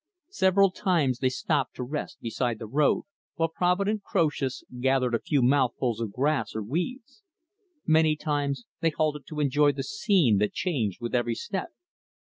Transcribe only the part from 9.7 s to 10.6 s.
the scene that